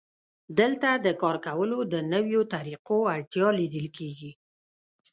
[0.59, 4.31] دلته د کار کولو د نویو طریقو اړتیا لیدل کېږي